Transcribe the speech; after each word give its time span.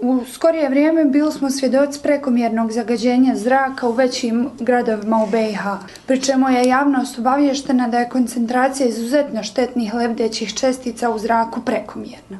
U 0.00 0.24
skorije 0.32 0.68
vrijeme 0.68 1.04
bili 1.04 1.32
smo 1.32 1.50
svjedoci 1.50 2.00
prekomjernog 2.02 2.72
zagađenja 2.72 3.34
zraka 3.36 3.88
u 3.88 3.92
većim 3.92 4.48
gradovima 4.60 5.22
u 5.22 5.26
BiH, 5.26 5.62
pri 6.06 6.20
čemu 6.22 6.48
je 6.48 6.68
javnost 6.68 7.18
obavještena 7.18 7.88
da 7.88 7.98
je 7.98 8.08
koncentracija 8.08 8.88
izuzetno 8.88 9.42
štetnih 9.42 9.94
lebdećih 9.94 10.54
čestica 10.54 11.10
u 11.10 11.18
zraku 11.18 11.60
prekomjerna. 11.60 12.38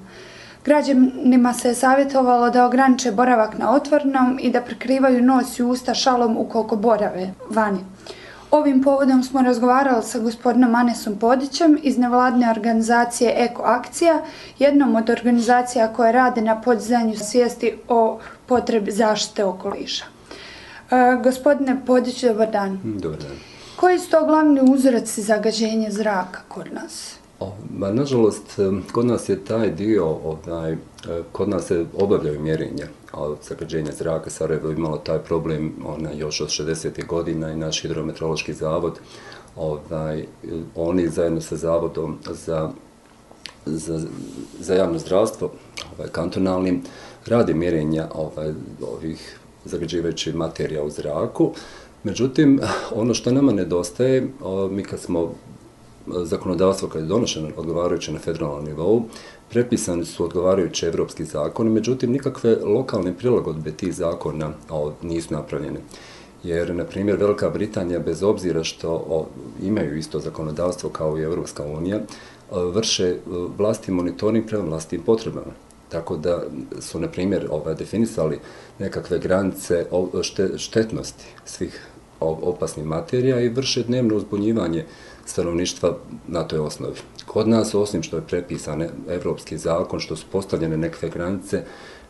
Građanima 0.64 1.52
se 1.54 1.68
je 1.68 1.74
savjetovalo 1.74 2.50
da 2.50 2.66
ograniče 2.66 3.12
boravak 3.12 3.58
na 3.58 3.74
otvornom 3.74 4.38
i 4.42 4.50
da 4.50 4.60
prekrivaju 4.60 5.22
nos 5.22 5.58
i 5.58 5.62
usta 5.62 5.94
šalom 5.94 6.36
ukoliko 6.36 6.76
borave 6.76 7.30
vani. 7.50 7.80
Ovim 8.50 8.82
povodom 8.82 9.22
smo 9.22 9.42
razgovarali 9.42 10.02
sa 10.02 10.18
gospodinom 10.18 10.74
Anesom 10.74 11.16
Podićem 11.18 11.78
iz 11.82 11.98
nevladne 11.98 12.50
organizacije 12.50 13.34
Eko 13.36 13.62
Akcija, 13.62 14.22
jednom 14.58 14.96
od 14.96 15.10
organizacija 15.10 15.92
koje 15.92 16.12
rade 16.12 16.40
na 16.40 16.60
podizanju 16.60 17.16
svijesti 17.16 17.78
o 17.88 18.20
potrebi 18.46 18.90
zaštite 18.90 19.44
okoliša. 19.44 20.04
E, 20.90 21.16
gospodine 21.22 21.76
Podić, 21.86 22.24
dobar 22.24 22.50
dan. 22.50 22.80
Dobar 22.84 23.18
dan. 23.18 23.36
Koji 23.76 23.98
su 23.98 24.10
to 24.10 24.24
glavni 24.24 24.60
uzroci 24.60 25.22
zagađenja 25.22 25.90
zraka 25.90 26.40
kod 26.48 26.72
nas? 26.72 27.14
O, 27.40 27.52
ba, 27.70 27.92
nažalost, 27.92 28.58
kod 28.92 29.06
nas 29.06 29.28
je 29.28 29.44
taj 29.44 29.70
dio, 29.70 30.06
ovaj, 30.06 30.76
kod 31.32 31.48
nas 31.48 31.66
se 31.66 31.84
obavljaju 31.94 32.40
mjerenja 32.40 32.86
a 33.12 33.34
zagađenja 33.48 33.92
zraka. 33.92 34.30
Sarajevo 34.30 34.70
imalo 34.70 34.96
taj 34.96 35.18
problem 35.18 35.72
ona, 35.86 36.12
još 36.12 36.40
od 36.40 36.48
60. 36.48 37.06
godina 37.06 37.52
i 37.52 37.56
naš 37.56 37.82
hidrometrološki 37.82 38.52
zavod, 38.52 38.98
ovaj, 39.56 40.24
oni 40.74 41.08
zajedno 41.08 41.40
sa 41.40 41.56
zavodom 41.56 42.18
za, 42.30 42.70
za, 43.66 44.00
za 44.60 44.74
javno 44.74 44.98
zdravstvo, 44.98 45.50
ovaj, 45.96 46.08
kantonalnim, 46.12 46.82
radi 47.26 47.54
mjerenja 47.54 48.08
ovaj, 48.14 48.52
ovih 48.82 49.38
zagađivajućih 49.64 50.34
materija 50.34 50.82
u 50.82 50.90
zraku. 50.90 51.52
Međutim, 52.04 52.60
ono 52.94 53.14
što 53.14 53.32
nama 53.32 53.52
nedostaje, 53.52 54.28
mi 54.70 54.82
kad 54.82 55.00
smo 55.00 55.34
zakonodavstvo 56.22 56.88
kad 56.88 57.02
je 57.02 57.08
donošeno 57.08 57.48
odgovarajuće 57.56 58.12
na 58.12 58.18
federalnom 58.18 58.64
nivou, 58.64 59.02
prepisani 59.50 60.04
su 60.04 60.24
odgovarajući 60.24 60.86
evropski 60.86 61.24
zakoni, 61.24 61.70
međutim, 61.70 62.12
nikakve 62.12 62.56
lokalne 62.56 63.14
prilagodbe 63.14 63.72
tih 63.72 63.94
zakona 63.94 64.50
o, 64.70 64.92
nisu 65.02 65.34
napravljene. 65.34 65.80
Jer, 66.42 66.74
na 66.74 66.84
primjer, 66.84 67.16
Velika 67.16 67.50
Britanija, 67.50 67.98
bez 67.98 68.22
obzira 68.22 68.64
što 68.64 68.92
o, 68.92 69.26
imaju 69.62 69.96
isto 69.98 70.20
zakonodavstvo 70.20 70.90
kao 70.90 71.18
i 71.18 71.22
Evropska 71.22 71.64
unija, 71.64 71.96
e, 71.96 72.04
vrše 72.50 73.04
e, 73.04 73.18
vlasti 73.58 73.92
monitoring 73.92 74.46
prema 74.46 74.64
vlastnim 74.64 75.02
potrebama. 75.02 75.52
Tako 75.88 76.16
da 76.16 76.42
su, 76.80 77.00
na 77.00 77.08
primjer, 77.08 77.48
ovaj, 77.50 77.74
definisali 77.74 78.38
nekakve 78.78 79.18
granice 79.18 79.86
štetnosti 80.56 81.24
svih 81.44 81.88
opasnih 82.20 82.86
materija 82.86 83.40
i 83.40 83.48
vrše 83.48 83.82
dnevno 83.82 84.16
uzbunjivanje 84.16 84.84
stanovništva 85.24 85.96
na 86.28 86.42
toj 86.42 86.58
osnovi. 86.58 86.96
Kod 87.26 87.48
nas, 87.48 87.74
osim 87.74 88.02
što 88.02 88.16
je 88.16 88.22
prepisan 88.22 88.88
evropski 89.08 89.58
zakon, 89.58 90.00
što 90.00 90.16
su 90.16 90.26
postavljene 90.32 90.76
nekakve 90.76 91.08
granice, 91.08 91.62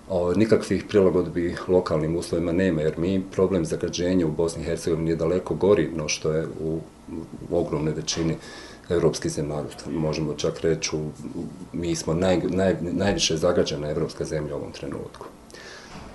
o, 0.08 0.34
nikakvih 0.34 0.84
prilagodbi 0.88 1.56
lokalnim 1.68 2.16
uslovima 2.16 2.52
nema, 2.52 2.82
jer 2.82 2.98
mi 2.98 3.22
problem 3.32 3.64
zagađenja 3.64 4.26
u 4.26 4.30
Bosni 4.30 4.62
i 4.62 4.66
Hercegovini 4.66 5.10
je 5.10 5.16
daleko 5.16 5.54
gori 5.54 5.90
no 5.96 6.08
što 6.08 6.32
je 6.32 6.46
u, 6.60 6.80
u 7.50 7.58
ogromnoj 7.58 7.94
većini 7.94 8.36
evropskih 8.88 9.32
zemalja. 9.32 9.68
Možemo 9.90 10.34
čak 10.34 10.60
reći, 10.60 10.90
mi 11.72 11.96
smo 11.96 12.14
naj, 12.14 12.38
naj, 12.38 12.76
najviše 12.80 13.36
zagađena 13.36 13.90
evropska 13.90 14.24
zemlja 14.24 14.54
u 14.54 14.58
ovom 14.58 14.72
trenutku. 14.72 15.26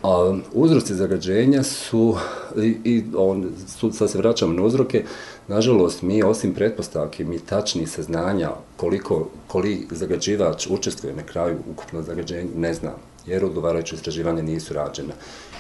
A 0.04 0.38
uzroci 0.54 0.96
zagađenja 0.96 1.64
su, 1.64 2.16
i, 2.58 2.78
i 2.84 3.04
on, 3.18 3.52
su, 3.78 3.92
sad 3.92 4.12
se 4.12 4.18
vraćamo 4.18 4.54
na 4.54 4.64
uzroke, 4.64 5.04
nažalost, 5.48 6.02
mi 6.02 6.23
osim 6.23 6.54
pretpostavke, 6.54 7.24
mi 7.25 7.40
tačni 7.40 7.88
saznanja 7.88 8.50
koliko, 8.78 9.30
koli 9.47 9.88
zagađivač 9.92 10.68
učestvuje 10.68 11.16
na 11.16 11.24
kraju 11.24 11.58
ukupno 11.72 12.02
zagađenje, 12.02 12.50
ne 12.56 12.74
znam, 12.74 12.94
jer 13.25 13.46
odgovarajuće 13.46 13.96
istraživanje 13.96 14.44
nisu 14.44 14.74
rađena. 14.74 15.13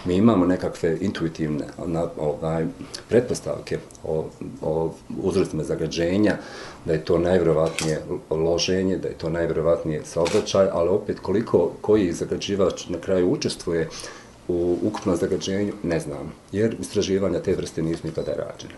Mi 0.05 0.15
imamo 0.15 0.45
nekakve 0.45 0.97
intuitivne 1.01 1.65
na, 1.85 2.07
ovaj, 2.17 2.65
pretpostavke 3.09 3.77
o, 4.03 4.25
o 4.61 4.93
uzrocima 5.21 5.63
zagađenja, 5.63 6.37
da 6.85 6.93
je 6.93 7.05
to 7.05 7.19
najvjerovatnije 7.19 8.01
loženje, 8.29 8.97
da 8.97 9.07
je 9.07 9.17
to 9.17 9.29
najvjerovatnije 9.29 10.01
saobraćaj, 10.05 10.67
ali 10.71 10.89
opet 10.89 11.19
koliko 11.19 11.71
koji 11.81 12.11
zagađivač 12.13 12.89
na 12.89 12.97
kraju 12.97 13.31
učestvuje, 13.31 13.89
u 14.47 14.77
ukupnom 14.83 15.15
zagađenju, 15.15 15.73
ne 15.83 15.99
znam, 15.99 16.33
jer 16.51 16.75
istraživanja 16.79 17.39
te 17.39 17.55
vrste 17.55 17.81
nisu 17.81 18.07
nikada 18.07 18.31
rađene. 18.31 18.73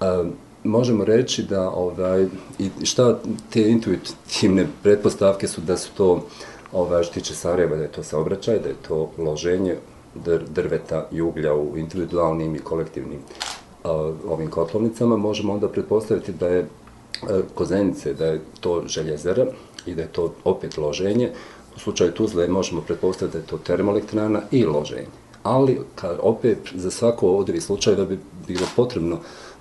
E, 0.00 0.30
možemo 0.64 1.04
reći 1.04 1.42
da 1.42 1.70
ovaj, 1.70 2.26
i 2.58 2.70
šta 2.86 3.18
te 3.50 3.70
intuitivne 3.70 4.66
pretpostavke 4.82 5.48
su 5.48 5.60
da 5.60 5.76
su 5.76 5.90
to 5.96 6.26
ovaj, 6.72 7.02
što 7.02 7.14
tiče 7.14 7.34
Sarajeva, 7.34 7.76
da 7.76 7.82
je 7.82 7.92
to 7.92 8.02
saobraćaj, 8.02 8.58
da 8.58 8.68
je 8.68 8.74
to 8.88 9.10
loženje 9.18 9.76
dr 10.14 10.42
drveta 10.48 11.08
i 11.12 11.20
uglja 11.20 11.54
u 11.54 11.76
individualnim 11.76 12.56
i 12.56 12.58
kolektivnim 12.58 13.18
uh, 13.18 13.90
ovim 14.30 14.50
kotlovnicama, 14.50 15.16
možemo 15.16 15.52
onda 15.52 15.68
pretpostaviti 15.68 16.32
da 16.32 16.48
je 16.48 16.60
uh, 16.60 17.28
kozenice, 17.54 18.14
da 18.14 18.26
je 18.26 18.40
to 18.60 18.82
željezara 18.86 19.46
i 19.86 19.94
da 19.94 20.02
je 20.02 20.08
to 20.08 20.34
opet 20.44 20.78
loženje, 20.78 21.30
U 21.78 21.80
slučaju 21.80 22.12
Tuzle 22.12 22.48
možemo 22.48 22.80
pretpostaviti 22.80 23.38
da 23.38 23.42
je 23.42 23.46
to 23.46 23.58
termoelektrana 23.58 24.42
i 24.50 24.64
loženje. 24.64 25.06
Ali, 25.42 25.80
ka, 25.94 26.16
opet, 26.22 26.58
za 26.74 26.90
svako 26.90 27.36
od 27.36 27.48
ovih 27.48 27.62
slučajeva 27.62 28.04
bi 28.04 28.18
bilo 28.46 28.66
potrebno 28.76 29.18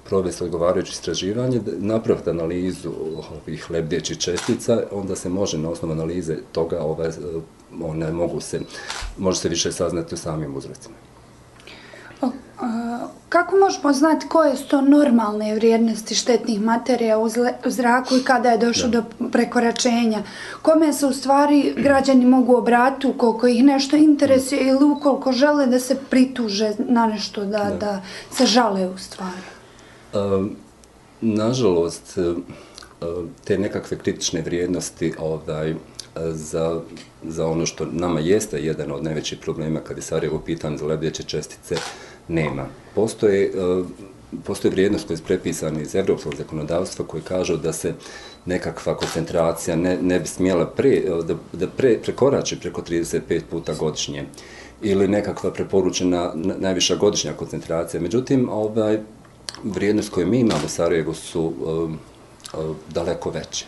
provesti 0.09 0.43
odgovarajuće 0.43 0.91
istraživanje, 0.91 1.61
napraviti 1.77 2.29
analizu 2.29 2.91
ovih 3.43 3.71
lebdećih 3.71 4.17
čestica, 4.17 4.83
onda 4.91 5.15
se 5.15 5.29
može 5.29 5.57
na 5.57 5.69
osnovu 5.69 5.93
analize 5.93 6.37
toga, 6.51 6.81
ove, 6.81 7.11
one 7.81 8.11
mogu 8.11 8.41
se, 8.41 8.61
može 9.17 9.39
se 9.39 9.49
više 9.49 9.71
saznati 9.71 10.15
o 10.15 10.17
samim 10.17 10.55
uzrocima. 10.55 10.95
Kako 13.37 13.55
možemo 13.57 13.93
znati 13.93 14.27
koje 14.27 14.55
su 14.55 14.67
to 14.67 14.81
normalne 14.81 15.55
vrijednosti 15.55 16.15
štetnih 16.15 16.61
materija 16.61 17.17
u 17.17 17.29
zraku 17.65 18.17
i 18.17 18.23
kada 18.23 18.49
je 18.49 18.57
došlo 18.57 18.89
da. 18.89 19.01
do 19.01 19.29
prekoračenja? 19.31 20.23
Kome 20.61 20.93
se 20.93 21.05
u 21.05 21.13
stvari 21.13 21.73
građani 21.77 22.25
mogu 22.25 22.55
obratiti 22.55 23.07
ukoliko 23.07 23.47
ih 23.47 23.63
nešto 23.63 23.95
interesuje 23.95 24.67
ili 24.67 24.85
ukoliko 24.85 25.31
žele 25.31 25.67
da 25.67 25.79
se 25.79 25.97
prituže 26.09 26.71
na 26.79 27.07
nešto 27.07 27.45
da, 27.45 27.63
da. 27.63 27.75
da 27.79 28.01
se 28.31 28.45
žale 28.45 28.87
u 28.87 28.97
stvari? 28.97 29.47
Um, 30.13 30.55
nažalost, 31.21 32.17
te 33.43 33.57
nekakve 33.57 33.97
kritične 33.97 34.41
vrijednosti 34.41 35.13
ovaj, 35.19 35.75
za, 36.31 36.81
za 37.23 37.47
ono 37.47 37.65
što 37.65 37.85
nama 37.91 38.19
jeste 38.19 38.59
jedan 38.59 38.91
od 38.91 39.03
najvećih 39.03 39.39
problema 39.39 39.79
kad 39.79 39.97
je 39.97 40.03
Sarajevo 40.03 40.39
pitan 40.39 40.77
za 40.77 40.85
lebdeće 40.85 41.23
čestice, 41.23 41.75
nema. 42.27 42.65
Postoje, 42.97 43.43
e, 43.45 43.83
postoje 44.43 44.71
vrijednost 44.71 45.07
koje 45.07 45.15
je 45.17 45.23
prepisana 45.27 45.81
iz 45.81 45.95
evropskog 45.95 46.35
zakonodavstva 46.35 47.05
koji 47.05 47.23
kažu 47.23 47.57
da 47.57 47.73
se 47.73 47.93
nekakva 48.45 48.97
koncentracija 48.97 49.75
ne, 49.75 49.97
ne 50.01 50.19
bi 50.19 50.27
smjela 50.27 50.65
pre, 50.65 50.89
e, 50.89 51.09
da, 51.27 51.35
da 51.53 51.67
pre, 51.67 51.99
prekorači 52.01 52.59
preko 52.59 52.81
35 52.81 53.41
puta 53.49 53.73
godišnje 53.73 54.25
ili 54.81 55.07
nekakva 55.07 55.51
preporučena 55.51 56.31
najviša 56.35 56.95
godišnja 56.95 57.33
koncentracija. 57.33 58.01
Međutim, 58.01 58.49
ovaj, 58.49 58.99
vrijednost 59.63 60.09
koje 60.09 60.25
mi 60.25 60.39
imamo 60.39 60.65
u 60.65 60.69
Sarajevu 60.69 61.13
su 61.13 61.41
uh, 61.41 61.91
uh, 62.59 62.75
daleko 62.89 63.29
veće. 63.29 63.65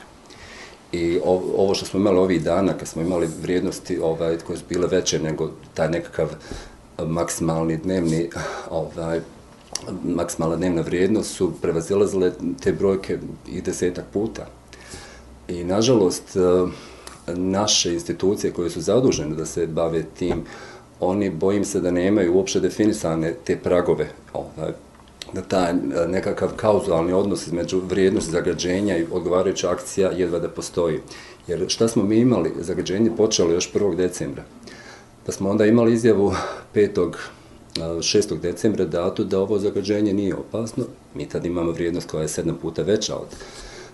I 0.92 1.20
ovo 1.58 1.74
što 1.74 1.86
smo 1.86 2.00
imali 2.00 2.18
ovih 2.18 2.44
dana, 2.44 2.74
kad 2.74 2.88
smo 2.88 3.02
imali 3.02 3.30
vrijednosti 3.42 4.00
ovaj, 4.00 4.38
koje 4.38 4.58
su 4.58 4.64
bile 4.70 4.88
veće 4.88 5.20
nego 5.20 5.52
taj 5.74 5.90
nekakav 5.90 6.30
maksimalni 7.08 7.78
dnevni 7.78 8.30
ovaj 8.70 9.22
maksimalna 10.06 10.56
dnevna 10.56 10.82
vrijednost 10.82 11.36
su 11.36 11.52
prevazilazile 11.62 12.32
te 12.64 12.74
brojke 12.74 13.18
i 13.48 13.62
desetak 13.62 14.06
puta. 14.14 14.48
I 15.48 15.64
nažalost 15.64 16.36
eh, 16.36 16.40
naše 17.36 17.94
institucije 17.94 18.54
koje 18.54 18.70
su 18.70 18.82
zadužene 18.82 19.36
da 19.36 19.46
se 19.46 19.68
bave 19.68 20.04
tim, 20.20 20.44
oni 21.00 21.30
bojim 21.30 21.66
se 21.66 21.80
da 21.80 21.92
nemaju 21.92 22.36
uopšte 22.36 22.60
definisane 22.60 23.34
te 23.44 23.58
pragove, 23.58 24.10
ovaj, 24.34 24.72
da 25.34 25.42
taj 25.42 25.72
eh, 25.72 25.76
nekakav 26.08 26.50
kauzualni 26.56 27.14
odnos 27.14 27.48
između 27.48 27.82
vrijednosti 27.90 28.32
zagađenja 28.32 28.98
i 28.98 29.06
odgovarajuća 29.12 29.72
akcija 29.72 30.12
jedva 30.12 30.40
da 30.40 30.50
postoji. 30.50 31.00
Jer 31.48 31.66
šta 31.68 31.88
smo 31.88 32.04
mi 32.04 32.18
imali, 32.18 32.54
zagađenje 32.60 33.12
počelo 33.18 33.52
još 33.52 33.74
1. 33.74 33.96
decembra 33.96 34.44
pa 35.26 35.32
smo 35.32 35.50
onda 35.50 35.66
imali 35.66 35.94
izjavu 35.94 36.34
5. 36.76 37.14
6. 37.76 38.40
decembra 38.40 38.86
datu 38.86 39.24
da 39.24 39.40
ovo 39.40 39.60
zagađenje 39.60 40.14
nije 40.14 40.36
opasno. 40.36 40.84
Mi 41.16 41.30
tad 41.30 41.46
imamo 41.46 41.72
vrijednost 41.72 42.10
koja 42.10 42.22
je 42.22 42.28
sedam 42.28 42.58
puta 42.62 42.82
veća 42.82 43.16
od 43.16 43.28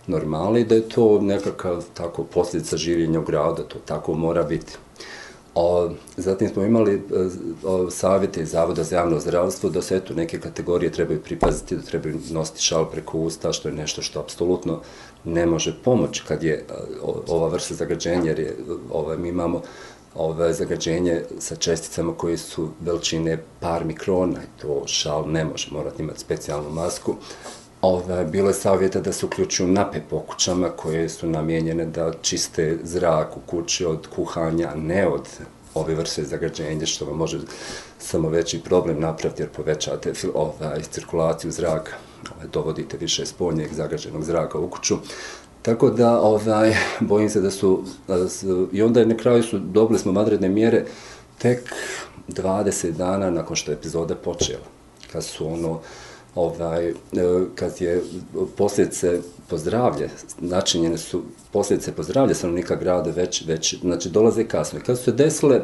normale 0.07 0.61
i 0.61 0.65
da 0.65 0.75
je 0.75 0.89
to 0.89 1.21
nekakav 1.21 1.85
tako 1.93 2.23
posljedica 2.23 2.77
življenja 2.77 3.19
u 3.19 3.23
gradu, 3.23 3.63
to 3.63 3.79
tako 3.85 4.13
mora 4.13 4.43
biti. 4.43 4.77
O, 5.55 5.89
zatim 6.17 6.49
smo 6.49 6.63
imali 6.63 7.01
o, 7.63 7.89
savjete 7.89 8.41
iz 8.41 8.49
Zavoda 8.49 8.83
za 8.83 8.95
javno 8.95 9.19
zdravstvo 9.19 9.69
da 9.69 9.81
se 9.81 9.95
eto 9.95 10.13
neke 10.13 10.39
kategorije 10.39 10.91
trebaju 10.91 11.21
pripaziti, 11.21 11.75
da 11.75 11.81
trebaju 11.81 12.19
nositi 12.31 12.61
šal 12.61 12.89
preko 12.91 13.17
usta, 13.17 13.53
što 13.53 13.69
je 13.69 13.75
nešto 13.75 14.01
što 14.01 14.19
apsolutno 14.19 14.81
ne 15.23 15.45
može 15.45 15.75
pomoći 15.83 16.23
kad 16.27 16.43
je 16.43 16.65
o, 17.01 17.21
ova 17.27 17.47
vrsta 17.47 17.73
zagađenja, 17.73 18.25
jer 18.25 18.39
je, 18.39 18.57
ova, 18.91 19.17
mi 19.17 19.29
imamo 19.29 19.61
ove 20.15 20.53
zagađenje 20.53 21.21
sa 21.39 21.55
česticama 21.55 22.13
koje 22.17 22.37
su 22.37 22.69
veličine 22.81 23.37
par 23.59 23.85
mikrona 23.85 24.39
i 24.43 24.61
to 24.61 24.83
šal 24.87 25.31
ne 25.31 25.45
može, 25.45 25.67
morate 25.71 26.03
imati 26.03 26.19
specijalnu 26.19 26.69
masku. 26.69 27.15
Ove, 27.81 28.25
bilo 28.25 28.47
je 28.47 28.53
savjeta 28.53 28.99
da 28.99 29.13
se 29.13 29.25
uključuju 29.25 29.67
nape 29.67 30.01
po 30.09 30.19
kućama 30.19 30.69
koje 30.69 31.09
su 31.09 31.27
namijenjene 31.27 31.85
da 31.85 32.13
čiste 32.21 32.77
zrak 32.83 33.37
u 33.37 33.39
kući 33.39 33.85
od 33.85 34.07
kuhanja, 34.15 34.75
ne 34.75 35.07
od 35.07 35.27
ove 35.73 35.95
vrste 35.95 36.23
zagađenja, 36.23 36.85
što 36.85 37.05
vam 37.05 37.17
može 37.17 37.39
samo 37.99 38.29
veći 38.29 38.61
problem 38.63 38.99
napraviti 38.99 39.41
jer 39.41 39.49
povećate 39.49 40.13
ovaj, 40.33 40.81
cirkulaciju 40.91 41.51
zraka, 41.51 41.91
ovaj, 42.35 42.47
dovodite 42.47 42.97
više 42.97 43.25
spoljnjeg 43.25 43.73
zagađenog 43.73 44.23
zraka 44.23 44.59
u 44.59 44.69
kuću. 44.69 44.97
Tako 45.65 45.89
da, 45.89 46.19
ovaj, 46.21 46.75
bojim 46.99 47.29
se 47.29 47.41
da 47.41 47.51
su, 47.51 47.83
i 48.71 48.81
onda 48.81 48.99
je 48.99 49.05
na 49.05 49.17
kraju 49.17 49.43
su, 49.43 49.59
dobili 49.59 49.99
smo 49.99 50.11
madredne 50.11 50.49
mjere 50.49 50.85
tek 51.37 51.73
20 52.27 52.91
dana 52.91 53.29
nakon 53.29 53.55
što 53.55 53.71
je 53.71 53.75
epizoda 53.75 54.15
počela. 54.15 54.65
Kad 55.11 55.23
su 55.23 55.47
ono, 55.47 55.79
ovaj, 56.35 56.89
e, 56.89 56.93
kad 57.55 57.81
je 57.81 58.03
posljedice 58.57 59.19
pozdravlje, 59.47 60.09
načinjene 60.39 60.97
su 60.97 61.23
posljedice 61.51 61.91
pozdravlje 61.91 62.35
stanovnika 62.35 62.75
grada 62.75 63.11
već, 63.11 63.43
već, 63.47 63.79
znači 63.81 64.09
dolaze 64.09 64.47
kasno. 64.47 64.79
Kad 64.85 64.97
su 64.97 65.03
se 65.03 65.11
desile, 65.11 65.61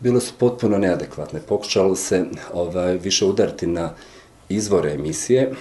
bile 0.00 0.20
su 0.20 0.32
potpuno 0.38 0.78
neadekvatne. 0.78 1.40
Pokušalo 1.48 1.96
se 1.96 2.24
ovaj, 2.52 2.98
više 2.98 3.24
udariti 3.24 3.66
na 3.66 3.94
izvore 4.48 4.92
emisije, 4.92 5.52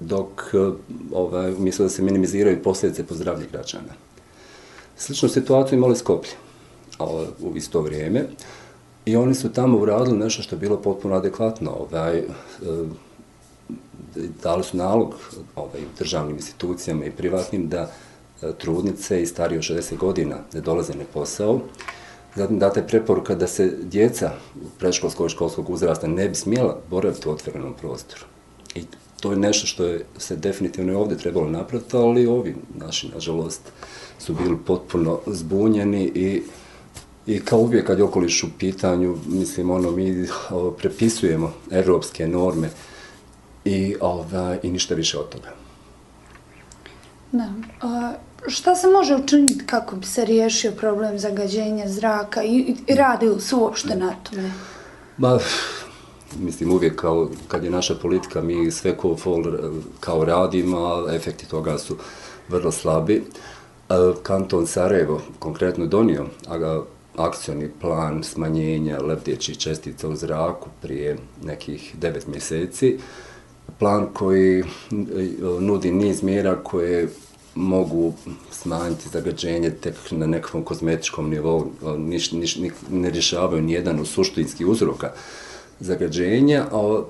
dok 0.00 0.54
eh, 0.54 0.72
ovaj, 1.12 1.50
mislim 1.58 1.86
da 1.86 1.90
se 1.90 2.02
minimiziraju 2.02 2.62
posljedice 2.62 3.06
po 3.06 3.14
zdravlje 3.14 3.46
građana. 3.52 3.92
Sličnu 4.96 5.28
situaciju 5.28 5.78
imali 5.78 5.96
Skoplje 5.96 6.32
ovaj, 6.98 7.26
u 7.40 7.56
isto 7.56 7.80
vrijeme 7.80 8.24
i 9.04 9.16
oni 9.16 9.34
su 9.34 9.52
tamo 9.52 9.78
uradili 9.78 10.18
nešto 10.18 10.42
što 10.42 10.56
je 10.56 10.60
bilo 10.60 10.76
potpuno 10.76 11.14
adekvatno. 11.14 11.70
Ovaj, 11.70 12.18
eh, 12.18 12.24
dali 14.42 14.64
su 14.64 14.76
nalog 14.76 15.14
ovaj, 15.56 15.80
državnim 15.98 16.36
institucijama 16.36 17.04
i 17.04 17.10
privatnim 17.10 17.68
da 17.68 17.90
eh, 18.42 18.52
trudnice 18.58 19.22
i 19.22 19.26
starije 19.26 19.58
od 19.58 19.64
60 19.64 19.96
godina 19.96 20.36
ne 20.52 20.60
dolaze 20.60 20.94
na 20.94 21.04
posao. 21.12 21.60
Zatim 22.36 22.58
date 22.58 22.86
preporuka 22.86 23.34
da 23.34 23.46
se 23.46 23.72
djeca 23.82 24.32
preškolskog 24.78 25.26
i 25.26 25.30
školskog 25.30 25.70
uzrasta 25.70 26.06
ne 26.06 26.28
bi 26.28 26.34
smjela 26.34 26.78
boraviti 26.90 27.28
u 27.28 27.32
otvorenom 27.32 27.74
prostoru. 27.74 28.22
I 28.74 28.82
to 29.20 29.30
je 29.30 29.38
nešto 29.38 29.66
što 29.66 29.84
je 29.84 30.04
se 30.18 30.36
definitivno 30.36 31.00
ovdje 31.00 31.18
trebalo 31.18 31.48
napraviti, 31.48 31.96
ali 31.96 32.26
ovi 32.26 32.56
naši, 32.74 33.08
nažalost, 33.14 33.60
su 34.18 34.34
bili 34.34 34.56
potpuno 34.66 35.20
zbunjeni 35.26 36.12
i 36.14 36.42
I 37.26 37.40
kao 37.40 37.58
uvijek 37.58 37.86
kad 37.86 37.98
je 37.98 38.04
okoliš 38.04 38.42
u 38.44 38.46
pitanju, 38.58 39.18
mislim, 39.26 39.70
ono, 39.70 39.90
mi 39.90 40.26
o, 40.50 40.70
prepisujemo 40.70 41.52
evropske 41.70 42.28
norme 42.28 42.68
i, 43.64 43.96
ova, 44.00 44.56
i 44.62 44.70
ništa 44.70 44.94
više 44.94 45.18
od 45.18 45.28
toga. 45.28 45.52
Da. 47.32 47.52
A, 47.80 48.12
šta 48.48 48.74
se 48.74 48.86
može 48.86 49.14
učiniti 49.14 49.66
kako 49.66 49.96
bi 49.96 50.06
se 50.06 50.24
riješio 50.24 50.72
problem 50.72 51.18
zagađenja 51.18 51.88
zraka 51.88 52.42
i, 52.42 52.76
i 52.86 52.94
radi 52.94 53.28
li 53.28 53.40
se 53.40 53.54
uopšte 53.54 53.96
na 53.96 54.14
tome? 54.30 54.50
Ba, 55.16 55.38
mislim 56.38 56.72
uvijek 56.72 56.96
kao 56.96 57.28
kad 57.48 57.64
je 57.64 57.70
naša 57.70 57.94
politika 57.94 58.40
mi 58.40 58.70
sve 58.70 58.96
ko 58.96 59.16
fol 59.16 59.44
kao 60.00 60.24
radimo, 60.24 60.78
a 60.78 61.14
efekti 61.14 61.48
toga 61.48 61.78
su 61.78 61.96
vrlo 62.48 62.72
slabi. 62.72 63.14
E, 63.14 63.94
kanton 64.22 64.66
Sarajevo 64.66 65.20
konkretno 65.38 65.86
donio 65.86 66.26
akcioni 67.16 67.68
plan 67.80 68.22
smanjenja 68.22 68.98
lebdećih 68.98 69.58
čestica 69.58 70.08
u 70.08 70.16
zraku 70.16 70.68
prije 70.82 71.16
nekih 71.42 71.94
devet 71.98 72.26
mjeseci. 72.26 72.98
Plan 73.78 74.06
koji 74.14 74.60
e, 74.60 74.64
nudi 75.60 75.92
niz 75.92 76.22
mjera 76.22 76.62
koje 76.62 77.08
mogu 77.54 78.12
smanjiti 78.50 79.08
zagađenje 79.08 79.70
tek 79.70 79.94
na 80.10 80.26
nekakvom 80.26 80.64
kozmetičkom 80.64 81.30
nivou, 81.30 81.70
niš, 81.98 82.32
niš, 82.32 82.58
ne 82.90 83.10
rješavaju 83.10 83.62
nijedan 83.62 84.00
od 84.00 84.08
suštinski 84.08 84.64
uzroka 84.64 85.12
zagađenja, 85.80 86.66
a 86.72 87.02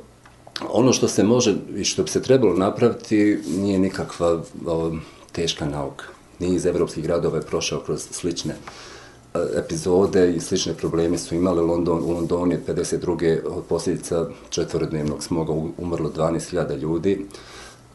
ono 0.69 0.93
što 0.93 1.08
se 1.08 1.22
može 1.25 1.55
i 1.76 1.84
što 1.84 2.02
bi 2.02 2.11
se 2.11 2.22
trebalo 2.22 2.55
napraviti 2.55 3.38
nije 3.49 3.78
nikakva 3.78 4.43
o, 4.67 4.93
teška 5.32 5.67
nauka. 5.67 6.05
Niz 6.38 6.67
evropskih 6.67 7.05
gradova 7.05 7.37
je 7.37 7.43
prošao 7.43 7.81
kroz 7.81 8.06
slične 8.11 8.55
e, 8.55 9.38
epizode 9.64 10.32
i 10.32 10.40
slične 10.40 10.75
probleme 10.75 11.19
su 11.19 11.34
imali 11.34 11.61
London, 11.61 12.02
u 12.05 12.11
Londoni 12.11 12.58
52. 12.69 13.38
od 13.46 13.64
posljedica 13.64 14.26
četvorodnevnog 14.50 15.23
smoga 15.23 15.52
umrlo 15.78 16.11
12.000 16.16 16.78
ljudi. 16.78 17.26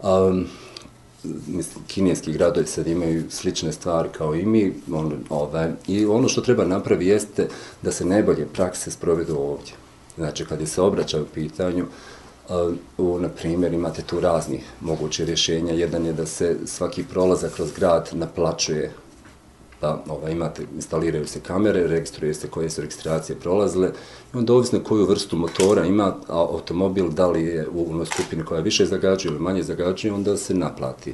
Um, 0.04 0.46
mislim, 1.48 1.84
kineski 1.88 2.32
gradovi 2.32 2.68
sad 2.68 2.88
imaju 2.88 3.24
slične 3.30 3.72
stvari 3.72 4.10
kao 4.18 4.36
i 4.36 4.46
mi. 4.46 4.74
On, 4.94 5.14
ovaj, 5.30 5.72
I 5.88 6.06
ono 6.06 6.30
što 6.30 6.42
treba 6.42 6.66
napravi 6.66 7.08
jeste 7.08 7.48
da 7.82 7.92
se 7.92 8.06
najbolje 8.06 8.48
prakse 8.54 8.92
sprovedu 8.92 9.36
ovdje. 9.38 9.74
Znači, 10.18 10.46
kad 10.46 10.62
je 10.62 10.68
se 10.68 10.82
obraća 10.82 11.22
u 11.22 11.26
pitanju, 11.34 11.86
eh, 12.50 12.54
u, 12.98 13.20
na 13.20 13.30
primjer, 13.30 13.74
imate 13.74 14.02
tu 14.02 14.20
raznih 14.20 14.64
moguće 14.82 15.26
rješenja. 15.26 15.74
Jedan 15.74 16.06
je 16.06 16.14
da 16.14 16.26
se 16.26 16.58
svaki 16.66 17.04
prolazak 17.04 17.54
kroz 17.54 17.72
grad 17.72 18.10
naplaćuje 18.14 18.92
pa 19.80 20.04
ovaj, 20.10 20.32
imate, 20.32 20.64
instaliraju 20.76 21.28
se 21.28 21.40
kamere, 21.40 21.88
registruje 21.88 22.34
se 22.34 22.48
koje 22.48 22.70
su 22.70 22.82
registracije 22.82 23.40
prolazile 23.40 23.92
i 24.34 24.38
onda 24.38 24.54
ovisno 24.54 24.80
koju 24.80 25.06
vrstu 25.06 25.38
motora 25.38 25.86
ima 25.86 26.16
automobil, 26.28 27.10
da 27.10 27.28
li 27.28 27.44
je 27.44 27.68
u 27.74 27.92
onoj 27.92 28.06
skupini 28.06 28.46
koja 28.46 28.62
više 28.62 28.86
zagađuje 28.86 29.32
ili 29.32 29.40
manje 29.40 29.64
zagađuje, 29.64 30.14
onda 30.14 30.38
se 30.38 30.54
naplati 30.54 31.14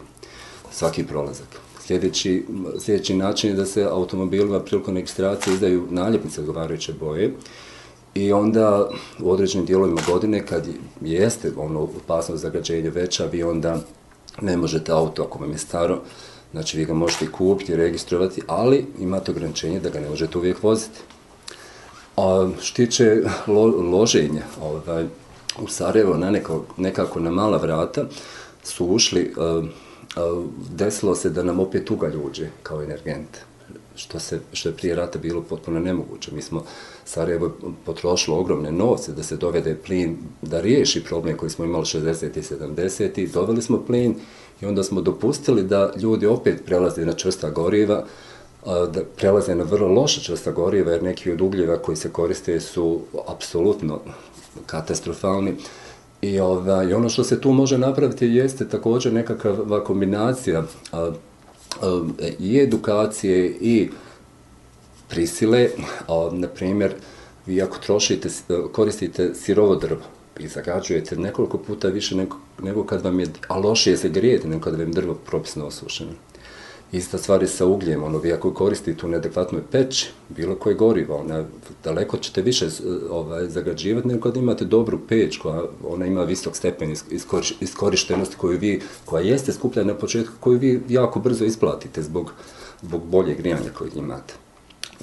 svaki 0.71 1.03
prolazak. 1.03 1.47
Sljedeći, 1.79 2.45
sljedeći 2.79 3.15
način 3.15 3.49
je 3.49 3.55
da 3.55 3.65
se 3.65 3.83
automobilima 3.83 4.59
prilikom 4.59 4.95
registracije 4.95 5.53
izdaju 5.53 5.87
naljepnice 5.89 6.41
odgovarajuće 6.41 6.93
boje 6.93 7.33
I 8.15 8.33
onda 8.33 8.89
u 9.19 9.31
određenim 9.31 9.65
dijelovima 9.65 10.01
godine 10.07 10.45
kad 10.45 10.67
jeste 11.01 11.51
ono 11.57 11.79
opasnost 11.81 12.41
zagađenja 12.41 12.89
veća, 12.89 13.25
vi 13.25 13.43
onda 13.43 13.79
ne 14.41 14.57
možete 14.57 14.91
auto 14.91 15.23
ako 15.23 15.39
vam 15.39 15.51
je 15.51 15.57
staro, 15.57 16.01
znači 16.51 16.77
vi 16.77 16.85
ga 16.85 16.93
možete 16.93 17.31
kupiti, 17.31 17.75
registrovati, 17.75 18.41
ali 18.47 18.85
imate 18.99 19.31
ograničenje 19.31 19.79
da 19.79 19.89
ga 19.89 19.99
ne 19.99 20.09
možete 20.09 20.37
uvijek 20.37 20.63
voziti. 20.63 20.99
A 22.17 22.49
štiće 22.61 23.21
lo, 23.47 23.65
loženja, 23.65 24.43
ovaj, 24.61 25.05
u 25.59 25.67
Sarajevo 25.67 26.17
na 26.17 26.31
neko, 26.31 26.65
nekako 26.77 27.19
na 27.19 27.31
mala 27.31 27.57
vrata 27.57 28.05
su 28.63 28.85
ušli, 28.85 29.33
uh, 29.37 29.63
uh, 29.63 30.45
desilo 30.69 31.15
se 31.15 31.29
da 31.29 31.43
nam 31.43 31.59
opet 31.59 31.91
ugalj 31.91 32.17
uđe 32.25 32.49
kao 32.63 32.83
energent 32.83 33.37
što 34.01 34.19
se 34.19 34.39
što 34.53 34.69
je 34.69 34.75
prije 34.75 34.95
rata 34.95 35.19
bilo 35.19 35.41
potpuno 35.41 35.79
nemoguće. 35.79 36.31
Mi 36.33 36.41
smo 36.41 36.63
Sarajevo 37.05 37.51
potrošilo 37.85 38.37
ogromne 38.37 38.71
novce 38.71 39.11
da 39.11 39.23
se 39.23 39.37
dovede 39.37 39.75
plin, 39.85 40.17
da 40.41 40.61
riješi 40.61 41.03
problem 41.03 41.37
koji 41.37 41.49
smo 41.49 41.65
imali 41.65 41.85
60. 41.85 42.37
i 42.37 42.41
70. 42.41 43.19
i 43.19 43.27
doveli 43.27 43.61
smo 43.61 43.83
plin 43.87 44.15
i 44.61 44.65
onda 44.65 44.83
smo 44.83 45.01
dopustili 45.01 45.63
da 45.63 45.93
ljudi 46.01 46.25
opet 46.25 46.65
prelaze 46.65 47.05
na 47.05 47.13
čvrsta 47.13 47.49
goriva, 47.49 48.05
da 48.65 49.03
prelaze 49.17 49.55
na 49.55 49.63
vrlo 49.63 49.87
loša 49.87 50.21
čvrsta 50.21 50.51
goriva, 50.51 50.91
jer 50.91 51.03
neki 51.03 51.31
od 51.31 51.41
ugljeva 51.41 51.77
koji 51.77 51.95
se 51.95 52.09
koriste 52.09 52.59
su 52.59 53.01
apsolutno 53.27 53.99
katastrofalni. 54.65 55.55
I, 56.21 56.39
ova, 56.39 56.83
I 56.83 56.93
ono 56.93 57.09
što 57.09 57.23
se 57.23 57.41
tu 57.41 57.51
može 57.51 57.77
napraviti 57.77 58.25
jeste 58.25 58.69
također 58.69 59.13
nekakva 59.13 59.83
kombinacija 59.83 60.63
a, 60.91 61.11
i 62.39 62.59
edukacije 62.59 63.57
i 63.61 63.89
prisile, 65.09 65.69
a, 66.07 66.29
na 66.31 66.47
primjer, 66.47 66.93
vi 67.45 67.61
ako 67.61 67.77
trošite, 67.77 68.29
e, 68.49 68.53
koristite 68.71 69.35
sirovo 69.35 69.75
drvo 69.75 70.01
i 70.39 70.47
zagađujete 70.47 71.15
nekoliko 71.15 71.57
puta 71.57 71.87
više 71.87 72.15
nego, 72.15 72.37
nego 72.63 72.85
kad 72.85 73.01
vam 73.01 73.19
je, 73.19 73.27
a 73.47 73.57
lošije 73.57 73.97
se 73.97 74.09
grijete 74.09 74.47
nego 74.47 74.61
kad 74.61 74.73
vam 74.73 74.87
je 74.87 74.93
drvo 74.93 75.13
propisno 75.13 75.65
osušeno. 75.65 76.11
Ista 76.91 77.17
stvar 77.17 77.41
je 77.41 77.47
sa 77.47 77.65
ugljem, 77.65 78.03
ono, 78.03 78.17
vi 78.17 78.33
ako 78.33 78.53
koristite 78.53 78.99
tu 78.99 79.07
neadekvatnu 79.07 79.59
peć, 79.71 80.07
bilo 80.29 80.55
koje 80.55 80.75
gorivo, 80.75 81.15
ona, 81.15 81.45
daleko 81.83 82.17
ćete 82.17 82.41
više 82.41 82.67
ovaj, 83.09 83.47
zagađivati 83.47 84.07
nego 84.07 84.21
kad 84.21 84.37
imate 84.37 84.65
dobru 84.65 84.99
peć 85.07 85.37
koja 85.37 85.63
ona 85.87 86.05
ima 86.05 86.23
visok 86.23 86.55
stepen 86.55 86.95
iskorištenosti 87.59 88.35
koju 88.35 88.59
vi, 88.59 88.81
koja 89.05 89.23
jeste 89.23 89.53
skupljena 89.53 89.93
na 89.93 89.99
početku, 89.99 90.33
koju 90.39 90.59
vi 90.59 90.81
jako 90.89 91.19
brzo 91.19 91.45
isplatite 91.45 92.01
zbog, 92.01 92.33
zbog 92.81 93.01
bolje 93.05 93.35
grijanja 93.35 93.69
koje 93.77 93.91
imate. 93.95 94.33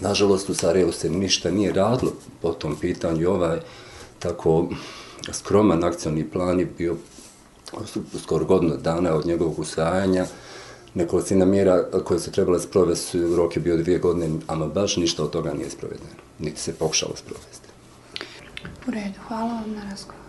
Nažalost, 0.00 0.50
u 0.50 0.54
Sarajevu 0.54 0.92
se 0.92 1.11
ništa 1.11 1.50
nije 1.50 1.73
radilo 1.73 2.12
po 2.42 2.52
tom 2.52 2.76
pitanju. 2.76 3.30
Ovaj 3.30 3.61
tako 4.18 4.68
skroman 5.33 5.85
akcioni 5.85 6.30
plan 6.30 6.61
je 6.61 6.68
bio 6.78 6.97
skoro 8.23 8.45
godinu 8.45 8.76
dana 8.76 9.14
od 9.14 9.26
njegovog 9.26 9.59
usvajanja. 9.59 10.26
Nekolicina 10.99 11.45
mjera 11.45 11.85
koje 12.05 12.21
se 12.21 12.33
trebala 12.33 12.59
sprovesti, 12.59 13.21
rok 13.37 13.57
je 13.57 13.62
bio 13.62 13.76
dvije 13.76 13.99
godine, 13.99 14.40
ama 14.47 14.67
baš 14.67 14.97
ništa 14.97 15.25
od 15.25 15.31
toga 15.31 15.52
nije 15.52 15.71
sprovedeno. 15.71 16.11
Niti 16.38 16.61
se 16.61 16.75
pokušalo 16.75 17.17
sprovesti. 17.17 17.69
U 18.88 18.90
redu, 18.90 19.19
hvala 19.28 19.52
vam 19.52 19.73
na 19.73 19.90
razgovor. 19.90 20.27